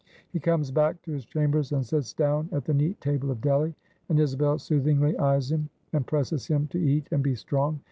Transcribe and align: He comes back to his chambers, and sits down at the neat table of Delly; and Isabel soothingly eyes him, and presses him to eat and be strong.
He 0.31 0.39
comes 0.39 0.71
back 0.71 0.99
to 1.03 1.11
his 1.11 1.25
chambers, 1.25 1.71
and 1.71 1.85
sits 1.85 2.11
down 2.11 2.49
at 2.53 2.65
the 2.65 2.73
neat 2.73 2.99
table 3.01 3.29
of 3.29 3.39
Delly; 3.39 3.75
and 4.09 4.19
Isabel 4.19 4.57
soothingly 4.57 5.15
eyes 5.19 5.51
him, 5.51 5.69
and 5.93 6.07
presses 6.07 6.47
him 6.47 6.65
to 6.69 6.79
eat 6.79 7.07
and 7.11 7.21
be 7.21 7.35
strong. 7.35 7.79